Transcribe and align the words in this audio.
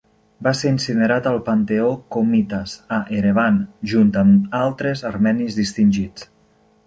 Va 0.45 0.51
ser 0.59 0.69
incinerat 0.75 1.27
al 1.31 1.35
Panteó 1.49 1.89
Komitas, 2.15 2.73
a 2.97 2.97
Erevan, 3.19 3.61
junt 3.93 4.11
amb 4.23 4.57
altres 4.61 5.07
armenis 5.11 5.59
distingits. 5.63 6.27